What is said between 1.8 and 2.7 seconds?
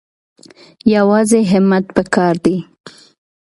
پکار دی